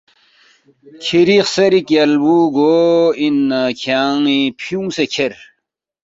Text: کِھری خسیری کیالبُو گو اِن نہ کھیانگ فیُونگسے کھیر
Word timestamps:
کِھری 1.03 1.37
خسیری 1.45 1.81
کیالبُو 1.87 2.35
گو 2.55 2.73
اِن 3.19 3.35
نہ 3.49 3.61
کھیانگ 3.79 4.27
فیُونگسے 4.63 5.05
کھیر 5.13 5.33